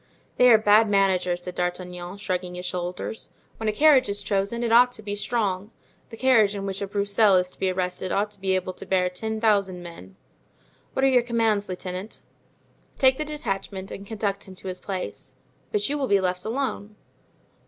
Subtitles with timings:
[0.37, 3.33] "They are bad managers," said D'Artagnan, shrugging his shoulders.
[3.57, 5.69] "When a carriage is chosen, it ought to be strong.
[6.09, 8.85] The carriage in which a Broussel is to be arrested ought to be able to
[8.87, 10.15] bear ten thousand men."
[10.93, 12.23] "What are your commands, lieutenant?"
[12.97, 15.35] "Take the detachment and conduct him to his place."
[15.71, 16.95] "But you will be left alone?"